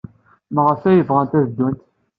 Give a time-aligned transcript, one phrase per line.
[0.53, 1.81] Maɣef ay bɣant ad ddunt?